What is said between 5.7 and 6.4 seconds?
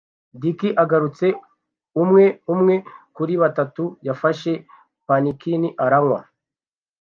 aranywa-